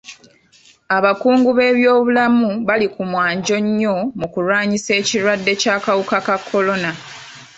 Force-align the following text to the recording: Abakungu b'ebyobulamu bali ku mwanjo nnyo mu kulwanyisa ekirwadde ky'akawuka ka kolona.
Abakungu 0.97 1.49
b'ebyobulamu 1.57 2.49
bali 2.67 2.87
ku 2.95 3.01
mwanjo 3.11 3.55
nnyo 3.65 3.95
mu 4.19 4.27
kulwanyisa 4.33 4.91
ekirwadde 5.01 5.51
ky'akawuka 5.61 6.17
ka 6.27 6.35
kolona. 6.47 6.91